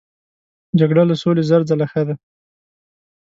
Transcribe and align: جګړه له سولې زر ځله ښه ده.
جګړه 0.79 1.03
له 1.09 1.15
سولې 1.21 1.43
زر 1.49 1.61
ځله 1.69 1.85
ښه 1.91 2.01
ده. 2.07 2.15